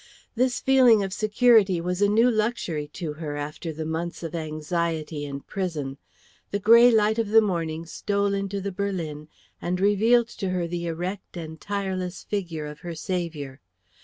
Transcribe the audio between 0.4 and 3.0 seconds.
feeling of security was a new luxury